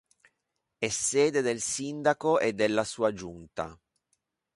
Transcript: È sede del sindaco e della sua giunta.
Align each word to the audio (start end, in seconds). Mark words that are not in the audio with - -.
È 0.79 0.89
sede 0.89 1.41
del 1.41 1.61
sindaco 1.61 2.39
e 2.39 2.53
della 2.53 2.83
sua 2.83 3.13
giunta. 3.13 3.79